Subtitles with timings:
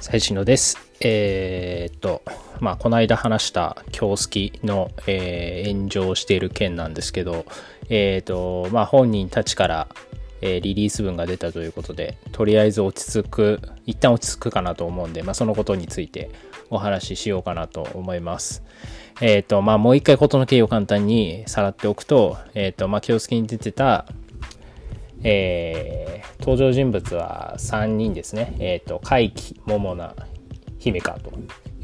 [0.00, 0.78] 最新のです。
[1.00, 2.22] えー、っと、
[2.60, 7.44] まあ、この間話した京介の、えー、炎上している件なんですけど、
[7.88, 9.88] えー、っと、まあ、本人たちから、
[10.40, 16.30] えー、リリース文が出たということで、とりあえず落ち着く、一旦落ち着くかなと思うんで、まあ、そのことについて
[16.70, 18.62] お話ししようかなと思います。
[19.20, 24.06] えっ、と、まあ、もう一回事の経緯を簡単にさらっておくと、えっ、と、まあ、京介に出てた、
[25.24, 28.54] えー、登場人物は3人ですね。
[28.58, 30.14] えっ、と、怪奇、桃菜、
[30.78, 31.32] 姫香とい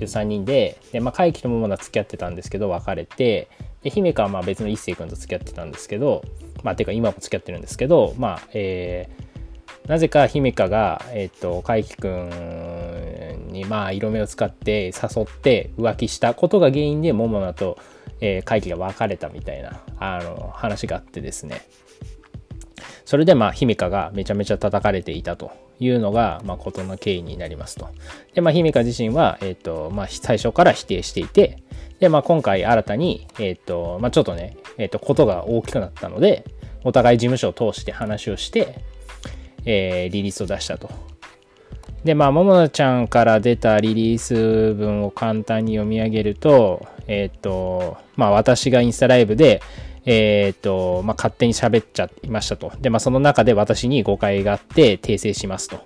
[0.01, 3.49] う3人で、で、まあ、怪奇と桃菜付き合ってたんですけど、別れて、
[3.83, 6.23] で、姫香はまあ別の一星君と付き合ってたんですけど、
[6.63, 17.79] まあ、てか今も付き合ってるんですけど、まあ、えー、なぜか姫香が、えっ、ー、と、怪奇くんに、まあ、色目を使って誘って浮気したことが原因で、桃菜と、
[18.21, 21.63] えー、怪奇が別れたみたいな、あの、話があってですね。
[23.05, 27.89] それでまあ、姫香がめちゃめちゃ叩かれていたというのが、まあ、事の経緯になりますと。
[28.33, 31.63] で、まあ、姫香自身は、えっ、ー、と、まあ、最初から否定していて、
[32.01, 36.45] で、まあ、今回新たに、えっ、ー、と、まあ、ちょっとね、えっ、ー、と、ことが大きくなったので、
[36.83, 38.79] お互い事務所を通して話をして、
[39.67, 40.91] えー、リリースを出したと。
[42.05, 49.61] で、まあ、ももなちゃんから出たリリース文を簡単に読み上げると、えっ、と、まあ、私がインスタライブで、
[50.07, 52.73] えっ、と、まあ、勝手に喋っちゃいましたと。
[52.81, 55.81] で、まあ、その中で私に誤解があって訂正しますと。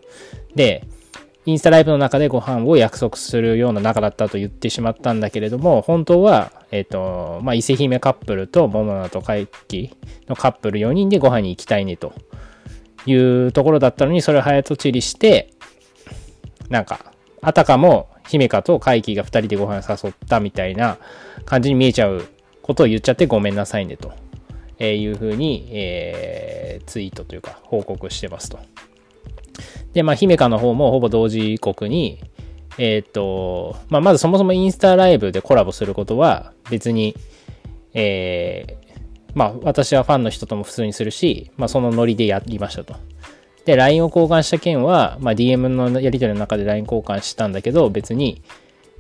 [0.55, 0.84] で、
[1.47, 9.96] インスタライブの中でご飯を約束するような仲だったと言ってしまったんだけれども、本当は、えっ、ー、と、まあ、伊勢姫カップルとモモナとカイキ
[10.28, 12.12] のカップル4人でご飯に行きたいねと
[13.06, 15.55] いうところだったのに、それを早とちりして、
[16.69, 20.98] なんか、あたかも姫香と怪奇が2人でご飯誘ったみたいな
[21.44, 22.27] 感じに見えちゃう
[22.69, 24.12] ことを言っちゃってごめんなさいねと
[24.84, 28.58] いうふうに、えー、ツイートというか報告してますと。
[29.94, 32.20] で、まあ、姫香の方もほぼ同時刻に、
[32.77, 37.17] えっ、と、まあ、まずそもそもインスタライブでコラボすることは別に、
[37.95, 42.96] えー、まあ、私はファンの人とも普通にするし、まあ、そのノリでやりましたと。
[43.64, 48.42] で、LINE を交換した件は、まあ、DM のやり取りの中で LINE 交換したんだけど、別に、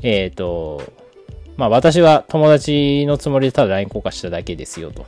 [0.02, 0.82] えっ、と、
[1.58, 5.04] まあ私は友達のつもりでただ LINE 交換しただけですよと。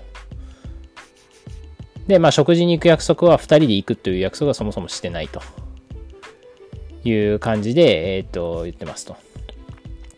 [2.08, 5.40] で、まあ食事に行く約束は2人で行くという約束はそもそもしてないと
[7.04, 9.16] いう感じで、えっ、と、言ってますと。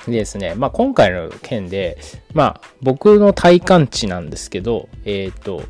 [0.06, 1.98] でですね、まあ今回の件で、
[2.32, 5.62] まあ僕の体感値なんですけど、えっ、と、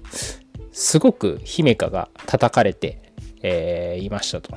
[0.70, 3.02] すごく姫香が叩かれて、
[3.42, 4.56] えー、いましたと。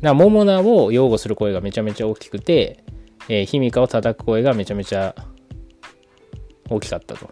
[0.00, 2.82] な、モモナを擁護する声がめちゃめちゃ大きくて、
[3.28, 5.14] えー、ヒミカを叩く声がめちゃめちゃ
[6.68, 7.30] 大きかったと。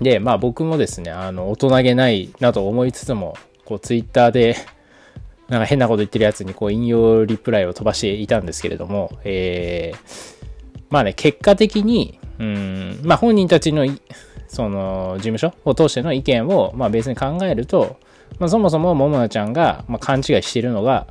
[0.00, 4.56] で、まあ僕もですね、あの、大人げないなと思いつつも、こう、ツイッターで、
[5.48, 10.44] なんか変なこと言ってるやつに、こう、引用リプライを飛ばしていたんですけれども、えー、
[10.90, 13.86] まあね、結果的に、うん、まあ本人たちの、
[14.48, 17.98] その、事務所を通しての意見を、まあ別に考えると、
[18.38, 21.06] まあそもそもももなちゃんが、まあ、勘違いしているのが、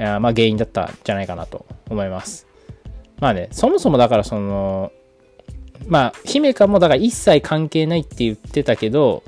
[0.00, 2.46] まあ原因だったんじゃないかなと思います。
[3.20, 4.92] まあね、そもそもだからその、
[5.86, 9.22] まあ、姫香もだから一切関係ないって言ってたけど、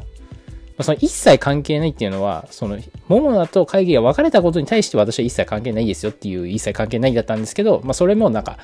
[0.81, 2.79] その一切関係ないっていうのは、その、
[3.09, 8.59] 桃菜と会議が別れたことに対して私は一切関係ないですよっていう一切関係ないだったんですけど、まあそれもなんか、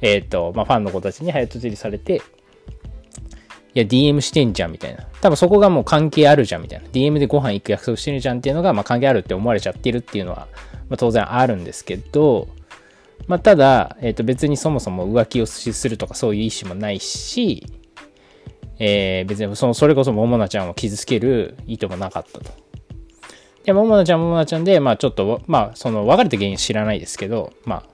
[0.00, 2.22] えっ、ー、と、まあファンの子たちに早とちりされて、
[3.74, 5.04] いや、DM してんじゃんみたいな。
[5.20, 6.88] 多分そこがもう関係あるじゃんみたいな。
[6.88, 10.48] DM でご飯行く約束してるじゃんっていうのが、まあ関係あるって思われちゃってるっていうのは、
[10.90, 12.48] まあ当然あるんですけど、
[13.26, 17.66] まあ、ただ、えっ、ー、と別にそもそも浮気をするとかそういう意思もないし、
[18.78, 22.50] えー、別にそのそれこそ桃菜ちゃんを傷つける意図もなかったと。
[23.64, 27.84] で、桃菜ちゃん、桃菜ちゃんで、まあちょっと、まあその別れた原因知らないですけど、まあ、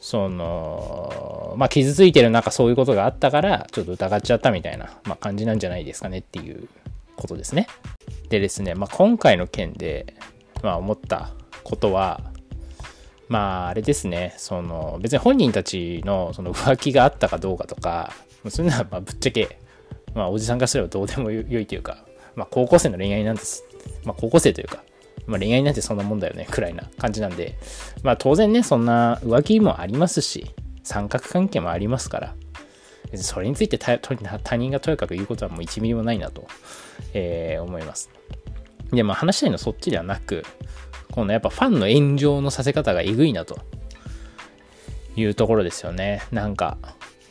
[0.00, 6.68] その、まあ傷ついてる中そういうことがあったから、ちょっと疑っちゃったみたいな、まあ、感じなんじゃないですかねっていう
[7.16, 7.68] ことですね。
[8.30, 10.16] でですね、まあ今回の件で、
[10.62, 11.30] まあ思った
[11.70, 12.20] ことは、
[13.28, 18.12] まあ、あれですね、その、別に本人たちのその浮気があったかどうかとか、
[18.48, 19.58] そういうのはまあぶっちゃけ、
[20.14, 23.64] まあ、おじさんからすればどうでもよいというか、まあ、高校生の恋愛なんです。
[24.04, 24.82] まあ、高校生というか、
[25.26, 27.56] まあ、恋愛なんてそんなもんだよね、くらいな感じなんで、
[28.02, 30.50] まあ、当然ね、そんな浮気もありますし、
[30.82, 32.34] 三角関係もありますから、
[33.14, 33.98] それについて他
[34.56, 36.46] 人がとにかく言うことはもう1ミリもないなと、
[37.14, 38.10] えー、思います。
[38.92, 40.44] で、まあ話したいのはそっちではなく、
[41.10, 43.58] このやっぱファンの炎上のさせ方がえぐいなと
[45.16, 46.22] いうところですよね。
[46.30, 46.78] なんか、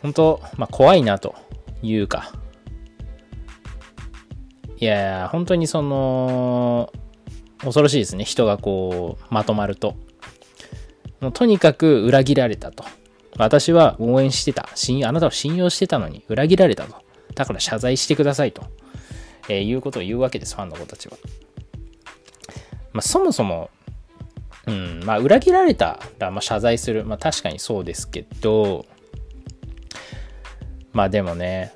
[0.02, 1.36] 本当まあ怖いなと
[1.82, 2.34] いうか、
[4.78, 6.92] いや、本当にその、
[7.60, 8.24] 恐ろしいですね。
[8.24, 9.96] 人がこう、まとまると。
[11.20, 12.86] もうとにかく裏切られたと。
[13.38, 14.70] 私は応援してた。
[14.70, 16.96] あなたを信用してたのに裏切られたと。
[17.36, 18.64] だから謝罪してくださいと、
[19.48, 21.18] えー、いうことを言うわけです、ファンの子たちは。
[22.94, 23.70] まあ、そもそも、
[24.68, 27.06] うん、まあ、裏切られたら、まあ、謝罪する。
[27.06, 28.86] まあ、確かにそうですけど、
[30.92, 31.72] まあでもね、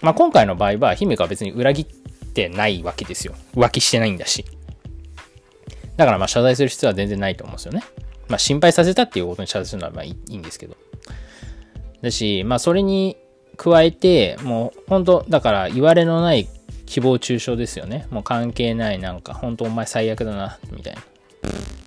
[0.00, 3.34] まあ、今回の場合は、姫香は別に裏切ってないわけですよ。
[3.54, 4.44] 浮気してないんだし。
[5.96, 7.82] だからまあ謝罪する必要は全然ないと思うんですよね。
[8.28, 10.76] まあ心配させたっていうことに謝罪するのはまあいいんですけど。
[12.00, 13.16] だし、まあそれに
[13.56, 16.48] 加えて、もう本当だから言われのない
[16.86, 18.06] 誹謗中傷ですよね。
[18.10, 21.02] もう関係ないなんか、本当お前最悪だな、みたいな。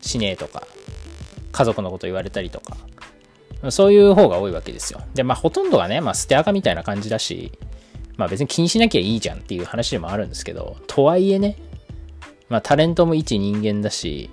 [0.02, 0.64] 死ねえとか、
[1.52, 2.78] 家族のこと言われたりとか。
[3.72, 5.02] そういう方が多いわけですよ。
[5.14, 7.52] で、まあほとんどがね、まあ捨て垢みたいな感じだし、
[8.18, 11.58] まあ別に気にしなきゃいいじゃんっていう話でもあるんですけど、とはいえね、
[12.50, 14.30] まあタレントも一人間だし、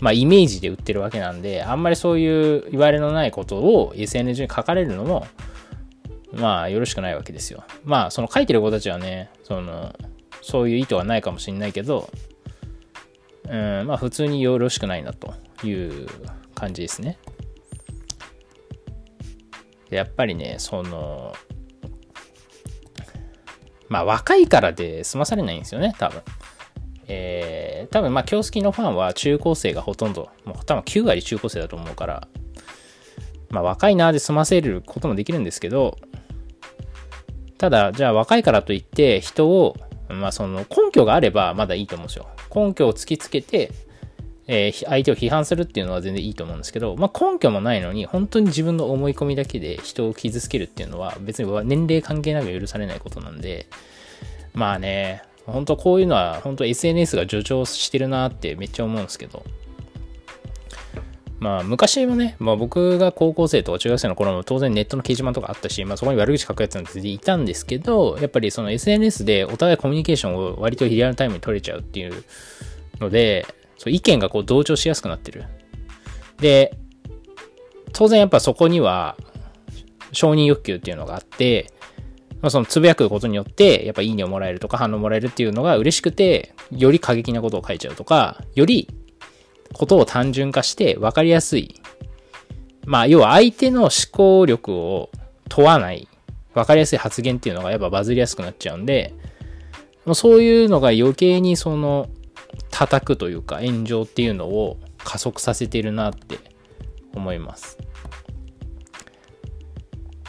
[0.00, 5.26] まあイメージで売ってるわけなんで、あんまりそういう言われのないことを SNS に書かれるのも、
[6.32, 7.64] まあよろしくないわけですよ。
[7.84, 9.94] まあその書いてる子たちはね、その、
[10.42, 12.08] そういう意図はないかもしれないけど、
[13.48, 15.34] うん、まあ普通によろしくないなと
[15.64, 16.06] いう
[16.54, 17.18] 感じですね。
[19.90, 21.34] やっぱりね、その、
[23.88, 26.22] まあ若いからで済まされないんですよね、多分。
[27.12, 32.28] えー、多分まあ、京介のファンは中高生がほとんど、もう多分9割中高生だと思うから、
[33.48, 35.98] まあ若いなで済ませることもできるんですけど、
[37.60, 39.76] ただ、じゃあ若いからといって人を、
[40.08, 42.26] まあその根拠があればまだいいと思うんですよ。
[42.54, 43.70] 根拠を突きつけて、
[44.46, 53.66] えー、相手を批判するっていうのは全然いいと思うんですけど、まあ、根拠もないのに、本当に自分の思い込みだけで人を傷つけるっていうのは、別に年齢関係なく許されないことなんで、
[54.54, 59.44] まあね、本当こういうのは、本当 SNS が助長してるなってめっちゃ思うんですけど、
[61.40, 72.24] まあ昔もね、まあ、僕が高校生とか中学生の頃も当然ネットの掲示板とかあったし、まあそこに悪口書くやつなんていたんですけど、やっぱりその SNS でお互いコミュニケーションを割とリアルタイムに取れちゃうっていう
[73.00, 73.46] ので、
[73.78, 75.44] そう意見がこう同調しやすくなってる。
[76.36, 76.76] で、
[77.92, 79.16] 当然やっぱそこには
[80.12, 81.72] 承認欲求っていうのがあって、
[82.42, 88.88] まあ、そのつぶやくことによって、やっぱいいねをもらえるとか反応もらえるっていうのが嬉しくて、より過激なことを書いちゃうとか、より
[89.72, 91.74] ことを単純化して分かりやすい。
[92.86, 95.10] まあ、要は相手の思考力を
[95.48, 96.08] 問わない、
[96.54, 99.14] 分かりやすい発言っていうのがやっぱバズりやすくなっちゃうんで、
[100.14, 102.08] そういうのが余計にその
[102.70, 106.38] 叩くというか炎上っていうのを加速させてるなって
[107.14, 107.78] 思います。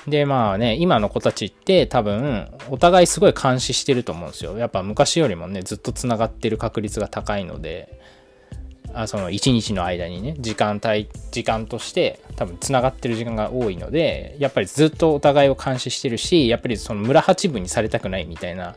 [0.08, 4.58] で、まあね、今の子たちって多分、お互いすごい監視してると思うんですよ。
[4.58, 8.01] やっぱ昔よりもね、ずっと繋がってる確率が高いので、
[8.94, 18.76] あその1日の間にね、時間帯、時間として多分繋がってる時間が多いので、やっぱりずっとお互いを監視してるし、やっぱりその村八分にされたくないみたいな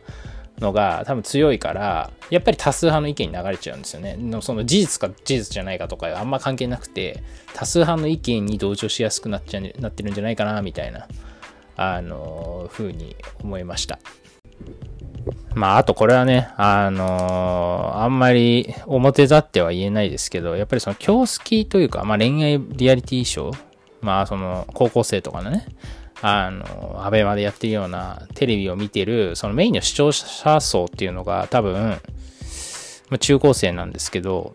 [0.60, 4.16] のが多分強いから、やっぱり多数派の意見に流れちゃうんですよね。
[4.16, 7.22] のその事実か事実じゃないかとかあんま関係なくて、
[7.54, 11.08] 多数派の意見に同調しやすくなっちゃなってるんじゃないかな、みたいな、
[11.76, 13.98] あの、ふうに思いました。
[15.54, 23.58] まあ、あとこれはね、あのー、あんまり表立っては言えないですけど、やっぱりその教式というか、まあ恋愛リアリティショー、
[24.00, 25.66] まあその高校生とかのね、
[26.22, 31.74] あの、アベマでやってるようなテレビを見てる、そのメインの視聴者層っていうのが多分、
[33.10, 34.54] まあ、中高生なんですけど、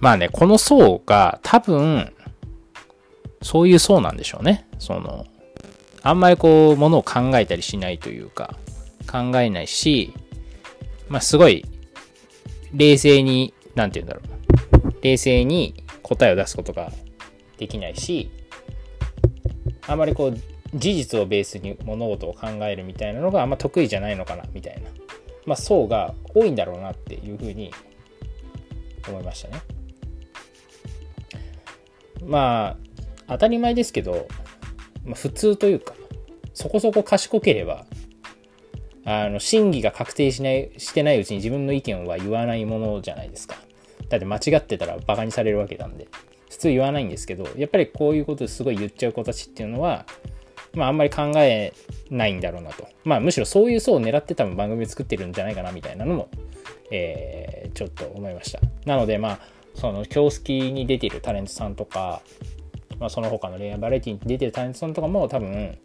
[0.00, 2.12] まあね、この層が多分、
[3.42, 4.66] そういう層なんでしょうね。
[4.78, 5.26] その、
[6.02, 8.56] あんまりこう、ものを考えたりしないというか、
[9.10, 10.12] 考えないし、
[11.08, 11.64] まあすごい、
[12.72, 15.02] 冷静に、なんて言うんだろう。
[15.02, 16.92] 冷静に答えを出すことが
[17.58, 18.30] できないし、
[19.86, 20.38] あんまりこう
[20.74, 24.90] 事実をベースに物事を考えるみたいなのがあんま得意じゃないのかなみたいな、
[25.46, 27.72] まあ、層が多いんだろうなっていうふうに
[29.08, 29.62] 思いましたね。
[32.24, 32.76] まあ
[33.28, 34.26] 当たり前ですけど、
[35.08, 35.94] まあ、普通というか
[36.54, 37.86] そこそこ賢ければ
[39.04, 43.56] あの真偽が確定しないしてないうちに自分の意見は言わないものじゃないですか。
[44.10, 46.08] だって間違ってたらバカにされるわけなんで。
[46.50, 50.06] 普通言わないんですけど、やっぱりこういうことすごい言っちゃう子たちっていうのは、
[50.74, 51.72] まああんまり考え
[52.10, 52.86] ないんだろうなと。
[53.04, 56.28] まあむしろそういう層を狙って多分番組作ってるんじゃないかなみたいなのも、
[56.90, 58.60] えー、ちょっと思いました。
[58.84, 59.40] なのでまあ、
[59.74, 62.22] その京介に出てるタレントさんとか、
[62.98, 65.78] まあその他の恋愛バラエティに出てるタレントさんとかも多分、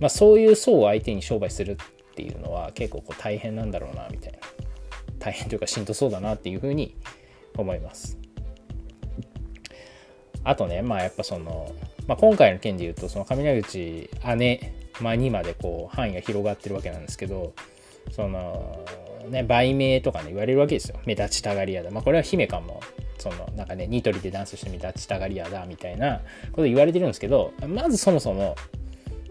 [0.00, 4.38] まあそういう層を相手に商売するっていうのは結構こう大変なんだろうなみたいな。
[5.18, 6.94] 大変というかしんどそうだなっていうふうに
[7.56, 8.18] 思います。
[10.44, 11.72] あとね、まあやっぱその、
[12.06, 17.52] まあ、今回の件で言うと、その雷口姉、まあ、にまでこう範囲が広がってるわけなんですけど、
[18.12, 18.84] その、
[19.28, 20.98] ね、売名とかね、言われるわけですよ。
[21.04, 21.90] 目立ちたがり屋だ。
[21.90, 22.80] まあこれは姫かも、
[23.18, 26.20] その、なんかね、ニトリでダンスして目立ちたがり屋だ、みたいな
[26.52, 28.56] こと言われてるんですけど、まずそもそも、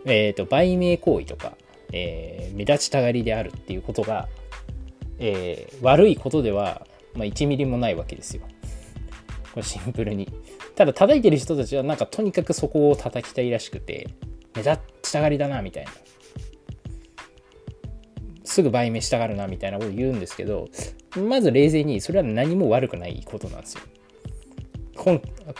[0.05, 1.53] えっ、ー、と、売名行為とか、
[1.93, 4.27] えー、目立ちたがりであるっていうことが、
[5.19, 8.43] えー、悪いことでは、まあ、1ミリもないわけですよ。
[9.53, 10.31] これシンプルに。
[10.75, 14.07] ただ叩いてる人たちはなんかとにかくそこを叩きたいらしくて、
[14.55, 15.91] 目立ちたがりだなみたいな。
[18.57, 20.67] すぐ売名したがるなみたいなことを言うんですけど、
[21.15, 23.81] まず冷静にそれは何も悪くないことなんですよ。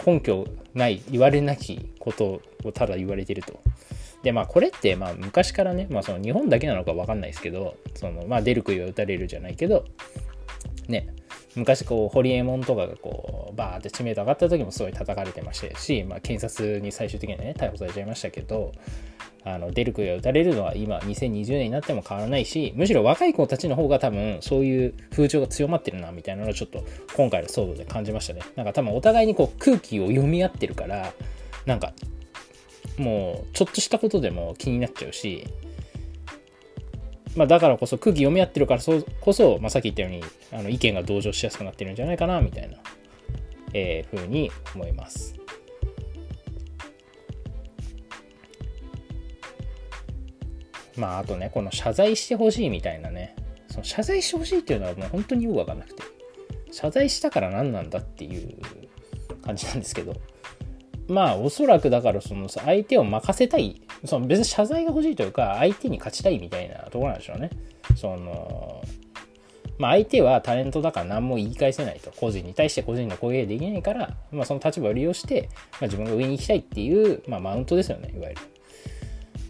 [0.04, 3.60] 根拠ない、言われなきことをただ言われてると。
[4.24, 9.86] で、まあこれってまあ昔からね、まあその日本だけなのかわかんないですけど、そのまあ出る杭は打たれるじゃないけど、
[10.88, 11.08] ね、
[11.56, 18.72] 昔こう、ホリエモンとかがこう、バーって知名度上がった時もすごい叩かれてましたし、まあ検察に最終的にはね、逮捕されちゃいましたけど、
[19.54, 26.84] あの出る杭が打たれるのは今2020年になっても変わらないしむしろ若い子たちの方が多分そういう風潮が強まってるなみたいなのをちょっと
[27.16, 31.14] 今回の騒動で感じましたねなんか多分お互いにこう空気を読み合ってるから
[31.66, 31.94] なんか
[32.98, 35.48] もうちょっとしたことでも気になっちゃうし
[37.36, 38.82] まあ、だからこそ空気読み合ってるから
[39.22, 42.78] こそ、まあ、さっき言ったようにあの意見が同情しやすくなってるんじゃないかなみたいな、
[43.76, 45.36] えー、ふうに思います。
[50.98, 53.36] まああとねこの謝罪してほしいみたいなね。
[53.70, 56.04] その謝罪してほしいっていうのはもう本当によく分かんなくて。
[56.72, 58.58] 謝罪したから何なんだっていう
[59.44, 60.16] 感じなんですけど。
[61.08, 63.82] まあおそらくだからその相手を任せたい。
[64.06, 67.50] その別に謝罪が欲しいというか相手に勝ちたいみたいなところなんでしょうね。
[67.96, 68.84] その
[69.78, 72.12] まあ相手はタレントだから何も言い返せないと。
[72.12, 78.42] 個人に対して個人の攻撃できないから、まあ、その立場を利用して、まあ、自分が上に行きたいっていう、まあ、マウントですよねいわゆる。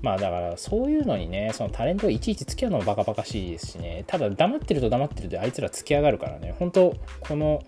[0.01, 7.63] まあだからそういうのにねそのタレントいちいち付き合うのもバカバカしいですしねただ黙ってると黙ってるであいつら付き上がるからね本当この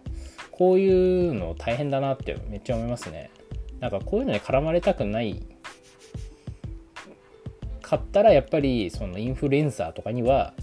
[0.52, 3.32] こういうの大変だなってめっちゃ思いますね
[3.80, 5.42] なんかこういうのに絡まれたくない
[7.82, 10.54] かったらやっぱりそのインフルエンサーとかには、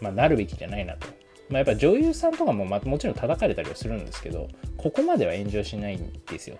[0.00, 1.06] まあ、なるべきじゃないなと。
[1.48, 6.58] まあ、やっぱ女優さんとかも、まあ、もちろん叩かれたりはするんですけどここまでは炎上しないんですよ。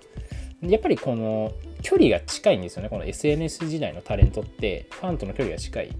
[0.63, 2.89] やっぱりこの距離が近いんですよね。
[2.89, 5.91] この SNS 時代のタレントってファンとの距離が近い。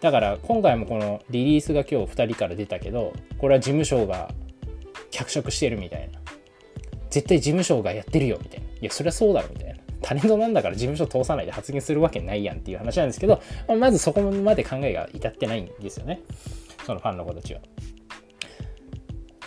[0.00, 4.30] だから今回もこのリリースが今日2人から出たけどこれは事務所が
[5.10, 6.20] 脚色してるみたいな。
[7.08, 8.66] 絶対事務所がやってるよみたいな。
[8.66, 9.76] いやそりゃそうだろみたいな。
[10.02, 13.40] タレントなんだから事務所通さないで発言するわけないやんっていう話なんですけど、
[13.78, 16.20] まずそこまで考えが至ってないんですよね。
[16.84, 17.60] そのファンの子たちは。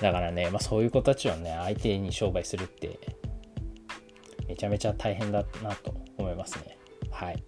[0.02, 3.00] だからね、まあ、そういう子たちをね相手に商売するって
[4.48, 6.78] めちゃめちゃ大変だなと思いますね
[7.12, 7.44] はい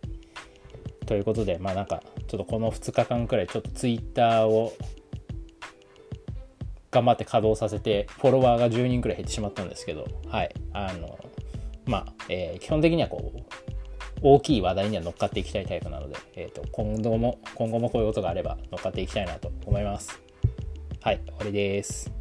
[1.06, 4.74] ということでまあなんかちょっとこの2日間くらいちょっと Twitter を
[6.92, 10.54] 頑張って稼働させて、フォロワーが10人くらい減ってしまったんですけど、はい。
[10.74, 11.20] あの、
[11.86, 13.40] まあ、えー、基本的にはこう、
[14.22, 20.20] 大きい話題には乗っかっていきたいタイプなので、えっ、ー、と、今後も、今後もこういうことがあれば乗っかっていきたいなと思います。
[21.02, 22.19] はい、終わりです。